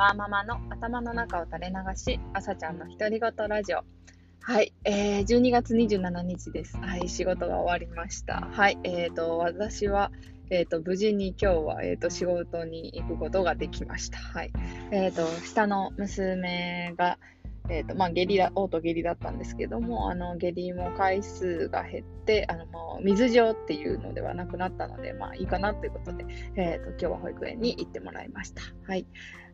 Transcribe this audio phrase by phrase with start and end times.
[0.00, 3.84] ワーママの頭の中を垂れ流し、朝ちゃんの独り言ラジオ。
[4.40, 6.78] はい、えー、12月27日です。
[6.78, 8.48] はい、仕事が終わりました。
[8.50, 10.10] はい、えーと、私は、
[10.48, 14.16] えーと、無事に今日は、えーと、仕事に行くことができました。
[14.16, 14.52] はい、
[14.90, 17.18] えーと、下の娘が、
[17.70, 26.24] えーとまあ、下痢だ、オート下痢だったんですけども、あの下痢も回数が減って、あのもう水状っていうのではなくなったので、まあいいかなということで、
[26.56, 28.62] えーと、今日は保育園に行ってもらいました。
[28.86, 29.06] はい。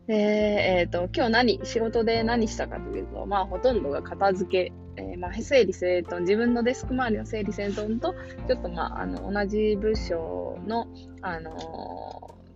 [0.09, 8.15] え、ー、と、今日何、仕事で何したかというと、まあほとんどが片付け、えー、まあ整理整頓、自分のデスク周りの整理整頓と、
[8.47, 10.87] ちょっとまあ、あの、同じ部署の、
[11.21, 11.51] あの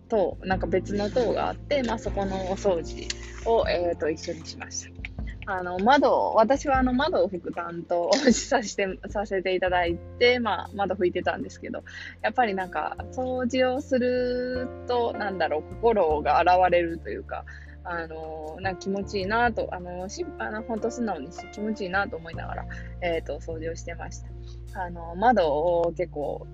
[0.08, 3.06] ー、塔、なんか別の塔があって、まあそこのお掃除
[3.44, 5.01] を、えっ、と、一緒にしました。
[5.46, 11.82] あの、窓、私はあの窓を拭く担当をさせて、させていただいて、まあ、窓拭いてたんですけど、
[12.20, 17.44] やっぱりなんか、掃除をすると、なんだろう、心が現れるというか、
[17.84, 22.66] あの、なんか気持ちいいなと、あの、しあの本当素直にし気持ちいいなと思いながら、
[23.00, 24.84] え、ー、と、掃除をしてました。
[24.84, 26.46] あの、窓を結構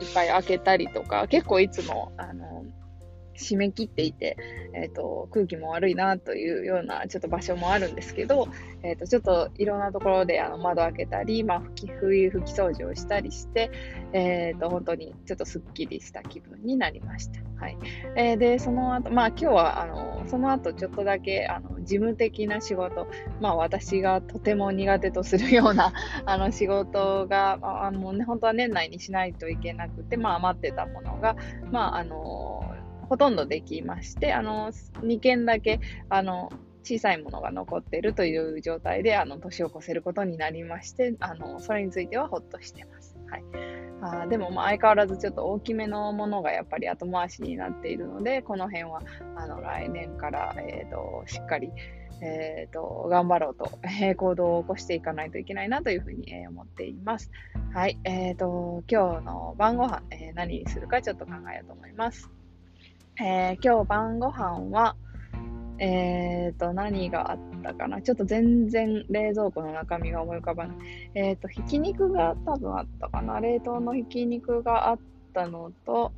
[0.00, 2.64] いっぱい開けたりとか、結構いつも、あの、
[3.40, 4.36] 締め切っていて、
[4.74, 8.48] え、ー、と、空気も悪いなというようなちょっと場所もあるんですけど、
[8.82, 13.70] え、ー、と、ちょっといろんなところであの窓開けたり、まあ、拭き、冬拭き掃除をしたりして、
[14.12, 17.40] えっ、ー、と、本当にちょっとすっきりした気分になりました。
[17.60, 17.76] はい。
[18.16, 23.06] えー、で、その後、まあ今日は、あの、その後ちょっとだけ、あの、事務的な仕事、
[23.40, 25.92] まあ私がとても苦手とするような、
[26.24, 31.36] あの、仕事が、あのね、本当は年内にしないといけなくて、まあ余ってたものが、
[31.70, 32.74] まああの、
[33.10, 34.70] ほとんどできまして、あの、
[35.02, 36.48] 2件だけ、あの、
[36.84, 43.16] 小さいものが残っているという状態で、あの、年を越せることになりまして、あの、それについてはほっとしてます。
[43.28, 43.42] はい。
[44.00, 49.02] あでも、ま、相変わらずちょっと大きめのものがやっぱり後回しになっているので、この辺は、
[49.34, 51.72] あの、来年から、えっ、ー、と、しっかり、
[52.22, 57.32] え、ー、と、頑張ろうと、えー、行動を起こしていかないといけないなというふうに、えー、思っています。
[57.74, 57.98] はい。
[58.04, 62.30] えっ、と、今日の晩ご飯、え何にするかちょっと考えようと思います。
[63.18, 64.96] えー、今日晩ご飯は、
[65.78, 68.02] えっ、ー、と、何があったかな？
[68.02, 70.76] ちょっと全然冷蔵庫の中身が思い浮かばない。
[71.14, 73.40] えっ、ー、と、ひき肉が多分あったかな？
[73.40, 74.98] 冷凍のひき肉があっ
[75.32, 76.12] たのと、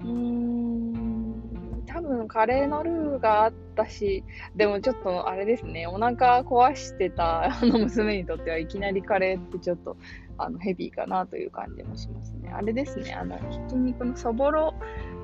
[0.00, 4.22] うーん、多分カレーのルーがあったし、
[4.54, 9.96] でもちょっとあれですね、お腹壊してたあの娘にとってはいきなりカレーってちょっと
[10.38, 12.50] あのヘビーかなという感じもしますね。
[12.50, 14.74] あれですね、あの、ひき肉のそぼろ、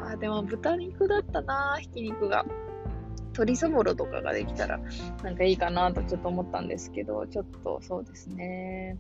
[0.06, 2.44] あ、でも豚肉だったな、ひき肉が。
[3.32, 4.80] 鶏そぼろとかができたら
[5.22, 8.98] なんかいいかなとちょっと思ったんですけど、ちょっとそうですね。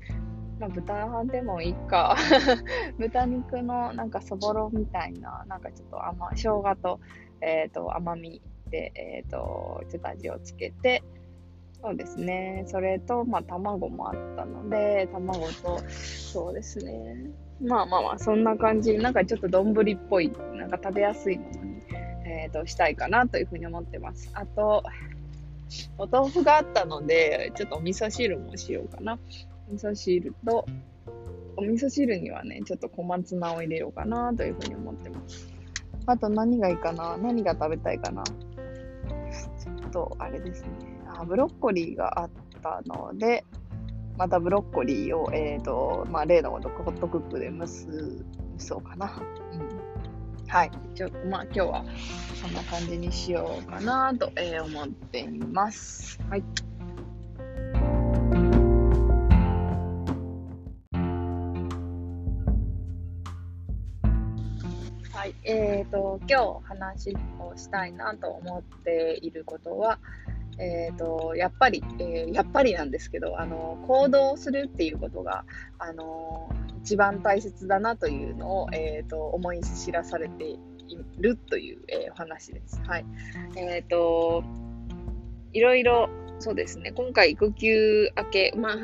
[0.60, 2.16] まあ、豚でもいいか。
[2.98, 7.00] 豚肉のなんかそぼろみたいな、なんかちょっと甘、生姜と、
[7.40, 11.02] えっ、ー、と、甘みで、えっ、ー、と、ちょっと味をつけて、
[11.82, 12.64] そうですね。
[12.66, 17.30] それと、まあ、卵もあったので、卵と、そうですね。
[17.62, 18.98] まあまあまあ、そんな感じ。
[18.98, 21.82] なんかちょっと丼っぽい、なんか食べやすいものに、
[22.26, 24.30] えっ、ー、と、したいかなというふうに思ってます。
[24.34, 24.82] あと、
[25.96, 29.18] お豆腐があったので、ちょっとお味噌汁もしようかな。
[29.70, 30.66] 味噌汁と、
[31.56, 35.48] お味噌汁にはね、ちょっと小松菜を入れようかなというふうに思ってます。
[36.06, 37.16] あと何がいいかな？
[37.18, 38.24] 何が食べたいかな？
[38.24, 40.68] ちょっと、あれですね。
[41.20, 42.30] あ、ブロッコリーがあっ
[42.62, 43.44] たので、
[44.16, 49.22] またブロッコリーを、え、ー、と、まあ、例のごとくホットクックで蒸す、蒸そうかな。
[49.52, 50.48] うん。
[50.48, 50.70] はい。
[50.94, 51.84] ちょっと、まあ、今日は
[52.34, 56.18] そんな感じにしようかなと、えー、思っています。
[56.28, 56.44] はい。
[65.20, 69.98] はい、えーと、今日話をしたいなと思っていることは、
[70.60, 75.44] えーと、やっぱり、えー、やっぱりなんですけどあの行動するっていうことが
[75.78, 80.58] あの一番大切だなというのを、えーと、思い知らされてい
[81.18, 82.80] るという、えー、お話です。
[82.86, 83.06] はい。
[83.56, 84.44] えっ、ー、と、
[85.52, 86.08] いろいろ、
[86.40, 88.76] そうですね、今回育休明け、まあ、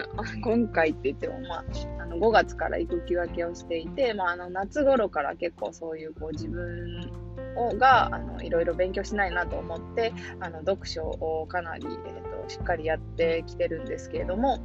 [0.42, 1.64] 今回って言っても、まあ、
[2.02, 7.10] あの5月から育休明けをしていて、まあ、あの夏頃から結構そういうこう自分
[7.56, 14.60] をがあのいろいろ勉強しないなと思ってあの読書をかなり、えーと、しっかりやってきてるんですけれども、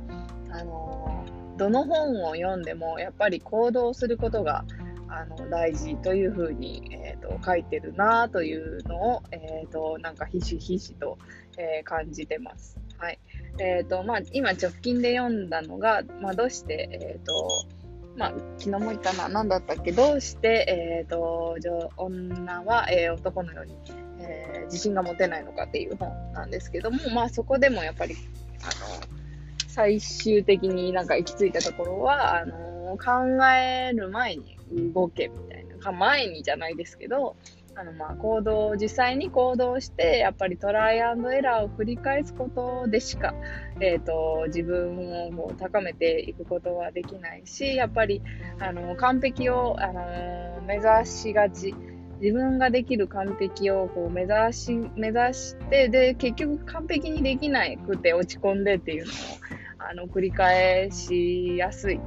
[0.52, 1.26] あの
[1.58, 4.66] どの本を読んでもやっぱり行動することが
[5.08, 11.18] あの大事というふうに、えーと、書いてるなというのを、えーと、なんかひしひしと、
[11.58, 12.81] えー、感じてます。
[13.02, 13.20] はい。
[13.58, 17.66] えーとまあ、今直近で読んだのが、まあ、どうして、えーと
[18.16, 21.58] まあ、昨日も言ったな、何だったっけ、どうして、えーと、
[21.98, 23.76] 女は、えー、男のように、
[24.20, 28.16] えー、自信が持てないのかっていう本なんですけども、まあそこでもやっぱり、
[28.62, 29.08] あの、
[29.68, 34.58] 最終的になんか行き着いたところは、あの考える前に
[34.94, 37.36] 動けみたいな、前にじゃないですけど、
[37.76, 43.34] あのまあ行動、実際に行動して、やっぱりトライアンドエラーを繰り返すことでしか、
[43.80, 48.22] えーと、自分を高めていくことはできないし、やっぱり
[48.60, 51.74] あの完璧を、あの目指しがち。
[52.22, 59.16] 自分ができる完璧をこう目指し、目指して、で、結局完璧にできなくて落ち込んでっていうのを、
[59.80, 62.00] あの、繰り返しやすい。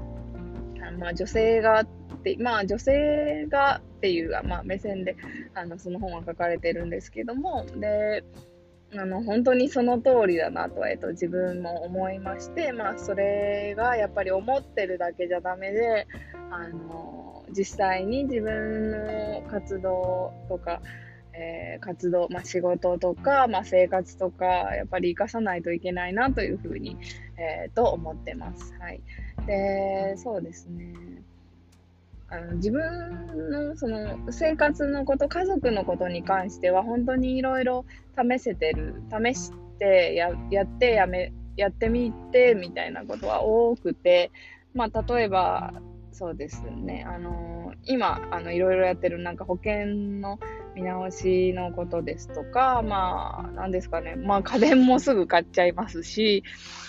[0.86, 1.86] あまあ、女性がっ
[2.22, 5.16] て、まあ、女性がっていう、まあ、目線で、
[5.54, 8.22] あの、その本は書かれてるんですけども、で、
[8.94, 16.06] あの、本当にその通りだなと、えっと、自分も思いまして、まあ、それがやっぱり思ってるだけじゃダメで、
[16.50, 20.82] あの、実際に自分の活動とか、
[21.32, 26.98] えー、活動、まあ、仕事とか、まあ、生活とか、やっぱり活かさないといけないなというふうに、
[27.38, 28.74] えー、と思ってます。
[28.78, 29.00] はい。
[29.46, 30.92] で、そうですね。
[32.34, 37.84] あの自分のその生活のこと、家族のことに関しては本当にいろいろ
[38.18, 44.32] 試せてる、試してややってやめ、やってみてみたいなことは多くて、
[44.74, 45.74] まあ例えば
[46.10, 48.20] そうですね、あの今
[48.52, 49.86] いろいろやってるなんか保険
[50.20, 50.38] の
[50.74, 56.42] 見直しのことですとか、まあ、なんですかね、まあ、家電もすぐ買っちゃいますし、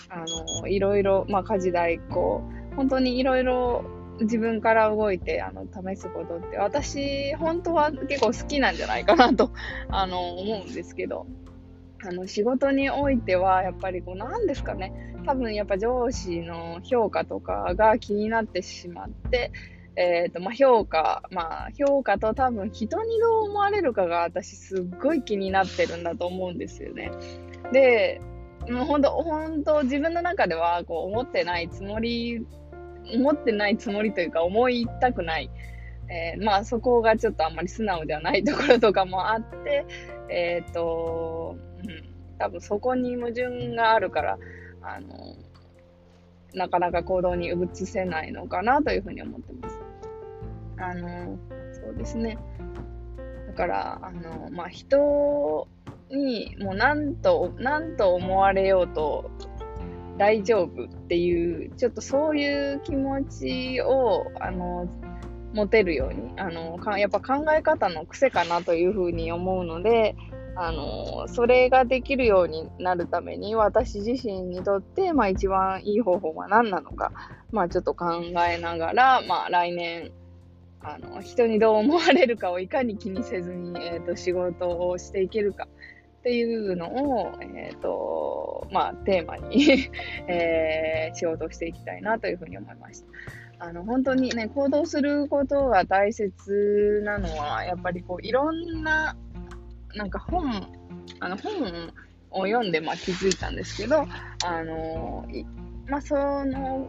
[0.10, 0.24] あ
[0.62, 2.42] の、いろいろ、まあ、家事代行、
[2.76, 3.86] 本当にいろいろ
[4.22, 9.52] 自分から動いて、あの、試すことって、私、本当は結構好きなんじゃないかなと、
[9.90, 11.28] あの、思うんですけど、
[12.04, 14.94] あの、仕事においては、やっぱりこう、なんですかね、
[15.26, 19.52] 多分やっぱ上司の評価とかが気になってしまって、
[19.98, 27.12] えっ、ー、と、まあ、評価、まあ、評価と多分人にどう思われるかが私すっごい気になってるんだと思うんですよね。
[27.72, 28.22] で、
[28.70, 32.46] もう本当、本当自分の中ではこう思ってないつもり、
[33.14, 35.50] 思ってないつもりというか思いたくない。
[36.08, 39.86] えー、まあそこがちょっとあんまり素直ではないところとかもあって、
[40.30, 44.38] えっ、ー、と、うん、多分そこに矛盾があるから、
[44.82, 45.36] あの、
[46.54, 49.80] なかなか行動に移せないのかなというふうに思ってます。
[50.78, 51.38] あの、
[51.74, 52.38] そうですね。
[53.48, 55.68] だから、あの、まあ、人
[56.12, 59.32] にもう何と、何と思われようと
[60.18, 64.88] 大丈夫っていう、ちょっとそういう気持ちを、あの、
[65.54, 70.16] 持てるように、あの、かやっぱ考え方の癖かなというふうに思うので、
[70.58, 77.12] あの、それができるようになるために、私自身にとって、まあ一番いい方法は何なのか、
[77.52, 80.12] まあちょっと考えながら、まあ来年、
[80.82, 85.68] あの、人にどう思われるかをいかに気にせずに、えっ、ー、と、仕事をしていけるか
[86.26, 89.92] っていうのを、えっ、ー、と、まあ、テーマに
[90.28, 93.04] えー、仕事をしていきたいなというふうに思いまし
[93.60, 93.68] た。
[93.68, 99.16] あの、本当にね、行動することが大切なのは、やっぱりこう、いろんな、
[99.94, 100.68] なんか本、
[101.20, 101.94] あの、本
[102.32, 104.08] を読んで、まあ、気づいたんですけど、
[104.44, 105.28] あの、
[105.86, 106.88] まあ、その、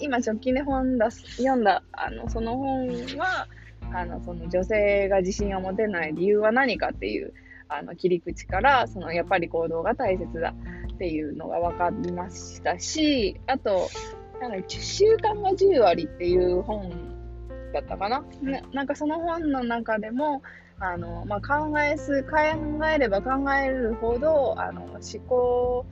[0.00, 2.88] 今直近で本出す読んだ、あの、その本
[3.18, 3.48] は、
[3.92, 7.34] あの、その女性が自信を持てない理由は何かっていう、
[7.68, 10.54] あの、切り口から、その、やっぱり行動が大切だ
[10.94, 13.88] っていうのが分かりましたし、あと、
[14.40, 16.90] なんか、習慣が10割っていう本
[17.72, 18.24] だったかな？
[18.42, 20.42] ななんかその本の中でも、
[20.80, 22.36] あの、まあ、考えす、考
[22.86, 25.86] えれば考えるほど、あの、思考、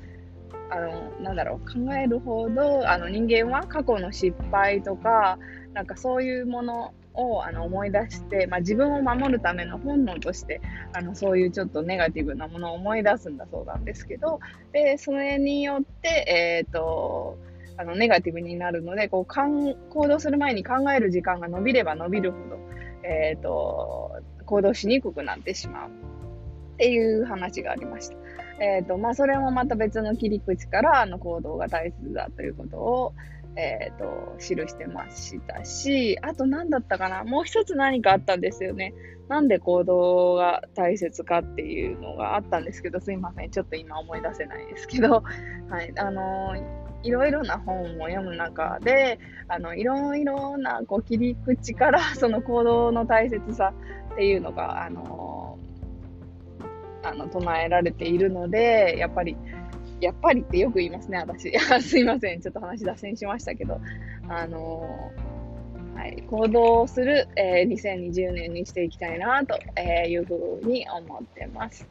[0.71, 5.39] あの、なんだろう、考えるほど、あの、人間は過去の失敗とか、
[5.75, 10.61] なんかそういうものをあの思い出して、まあ、自分を守るための本能として
[10.93, 14.41] あのそういうちょっとネガティブなものを思い出すんだそうなんですけど
[14.73, 17.39] でそれによって、えーと、
[17.79, 22.59] あのネガティブになるのでこうかん行動する前に考える時間が伸びれば伸びるほど、
[23.03, 28.17] えーと行動しにくくなってしまうっていう話がありました。
[28.59, 33.15] えっ、ー、と、まあ、それもまた別の切り口から、あの、行動が大切だということを、
[33.57, 38.95] えっ、ー、と、記してましたし、あと何だったかなもう一つ何かあったんですよね。
[39.29, 43.51] なんで行動が大切かっていうのがあったんですけど、すいません。
[43.51, 45.25] ちょっと今思い出せないですけど、
[45.69, 45.93] はい。
[45.99, 46.55] あの
[47.03, 53.73] いろいろな本を読む中で、あの、いろいろなこう切り口から その行動の大切さ
[54.13, 55.59] っていうのが、あの
[57.03, 59.37] あの、唱えられているので、やっぱり、
[60.01, 61.53] やっぱりってよく言いますね、私。
[61.83, 62.41] すいません。
[62.41, 63.81] ちょっと話脱線しましたけど、
[64.29, 65.13] あの
[65.97, 71.89] はい、行動する、えー、2020年にしていきたいなというふうに思ってます。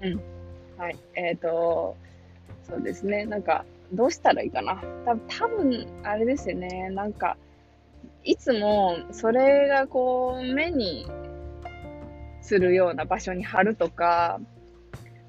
[0.00, 0.20] うん。
[0.78, 0.96] はい。
[1.14, 1.94] えっ、ー、と、
[2.62, 3.26] そうですね。
[3.26, 4.82] なんか、どうしたらいいかな。
[5.04, 6.88] た多分あれですよね。
[6.90, 7.36] なんか、
[8.24, 11.06] いつもそれがこう、目に
[12.40, 14.40] するような場所に貼るとか、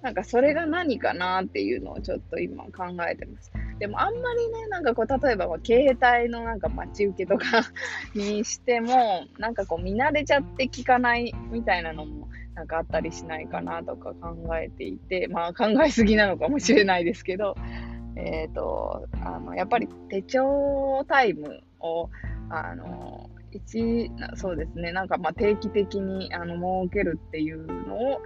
[0.04, 2.72] なんかそれが何かなっていうのをちょっと今考
[3.10, 3.54] えてます。
[3.80, 7.64] でもあんまりね、なんかこう、例えば携帯のなんか待ち受けとか
[8.14, 17.56] にしても、 なんかこう見慣れちゃって聞かないみたいなのもなんかあったりしないかなとか考えていて、まあ考えすぎなのかもしれないですけど、
[18.18, 22.10] えっ、ー、と、あの、やっぱり手帳タイムを、
[22.50, 26.56] あの、一、そうですね、なんかまあ定期的にあの
[26.86, 28.22] 設けるっていうのを、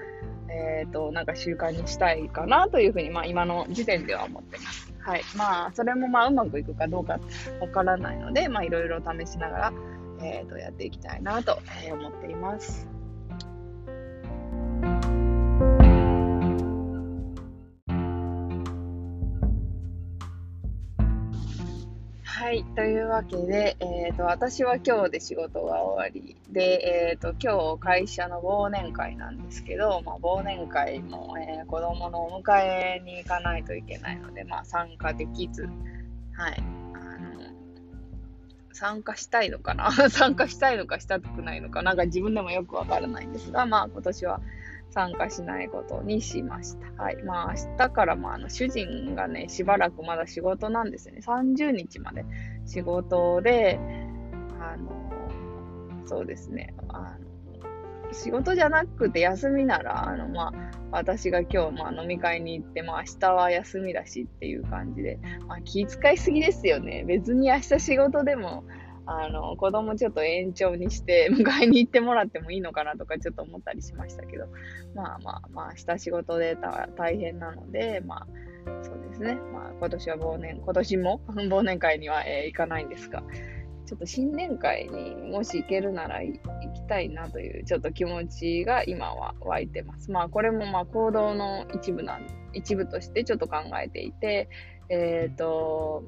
[0.49, 4.93] えっ、ー、と、なんか習慣にしたいかなというふうに、まあ今の時点では思ってます。
[4.99, 5.21] はい。
[5.35, 7.19] まあ、それもまあうまくいくかどうか
[7.61, 9.73] わからないので、まあいろいろ試しながら、
[10.21, 11.59] え、ー、と、やっていきたいなと
[11.91, 12.96] 思っています。
[22.47, 22.63] はい。
[22.63, 35.67] というわけで、え、ー、と、私は今日で仕事が終わりで、えっ、ー、と、今日会社の忘年会なんですけど、まあ、忘年会も、えー、子供のお迎えに行かないといけないので、まあ、参加できず、
[36.37, 36.63] はい。
[36.93, 37.51] あの、
[38.71, 39.91] 参加したいのかな？
[40.09, 44.39] 参加したいのかしたくないのか、なんか自分でもよくわからないんですが、まあ、今年は、
[44.89, 47.03] 参加しないことにしました。
[47.03, 47.23] はい。
[47.23, 51.19] まあ、明日からもあの主人がね、しばらくまだ仕事なんですね。
[51.21, 52.25] 30日まで
[52.65, 53.79] 仕事で、
[54.59, 56.73] あの、そうですね。
[56.89, 57.27] あの
[58.13, 60.53] 仕事じゃなくて休みなら、あの、まあ、
[60.91, 67.03] 私が今日、まあ、飲み会に行って、まあ、明日は休みだしっていう感じで、まあ、気遣いすぎですよね。
[67.05, 68.63] 別に明日仕事でも、
[69.07, 74.47] あの、子供ちょっと延長にして、 迎えに行ってもらってもいいのかなとかちょっと思ったりしましたけど、
[74.93, 76.57] まあまあまあ、下仕事で
[76.97, 78.27] 大変なので、まあ、
[78.83, 79.35] そうですね。
[79.53, 83.23] まあ、今年は忘年、今年も 忘年会には、えー、行かないんですが、
[83.85, 86.37] ちょっと新年会にもし行けるなら行
[86.73, 90.11] きたいなというちょっと気持ちが今は湧いてます。
[90.11, 94.49] まあこれもまあ行動の一部なん、一部としてちょっと考えていて、
[94.89, 96.03] えっ、ー、と、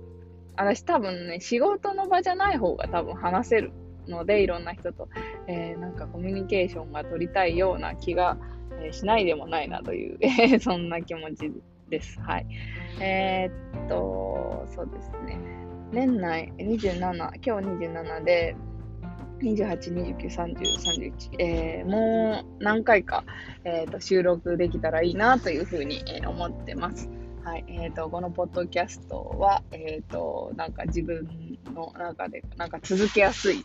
[0.59, 3.71] 私多分ね、仕事の場じゃない方が多分話せる
[4.09, 5.07] ので、いろんな人と、
[5.47, 8.37] えー、なんかコミュニケーションが取りたいような気が、
[8.81, 11.49] えー、しないでもないなという、えそんな気持ち
[11.89, 12.19] です。
[12.19, 12.47] はい。
[12.99, 15.39] えー、っと、そうですね。
[15.93, 17.49] 年内27、今日
[17.87, 18.57] 27で、
[19.41, 23.23] 28、29、30、31、えー、もう何回か、
[23.63, 27.09] えーと収録できたらいいなというふうに、え思ってます。
[27.43, 31.27] はい、えっ、ー、と、このポッドキャストは、えっ、ー、と、なんか自分
[31.73, 33.63] の中で、なんか続けやすい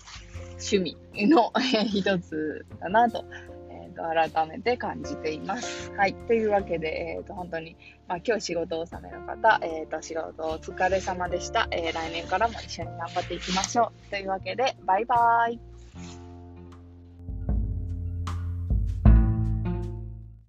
[0.52, 0.96] 趣味
[1.28, 1.52] の
[1.86, 3.24] 一つだなと、
[3.70, 5.92] えっ、ー、と、改めて感じています。
[5.92, 7.76] はい、というわけで、えっ、と、本当に、
[8.06, 11.66] まあ、今日仕事納めの方、えっ、と、仕事お疲れ様でした。
[11.70, 14.10] え来年からも一緒に頑張っていきましょう。
[14.10, 15.73] というわけで、バイバーイ。